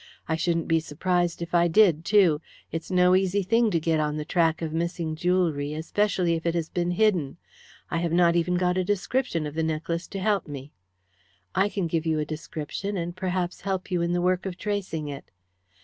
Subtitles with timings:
[0.27, 2.41] I shouldn't be surprised if I did, too.
[2.71, 6.55] It's no easy thing to get on the track of missing jewellery, especially if it
[6.55, 7.37] has been hidden.
[7.91, 10.71] I have not even got a description of the necklace to help me."
[11.53, 15.07] "I can give you a description, and perhaps help you in the work of tracing
[15.07, 15.29] it."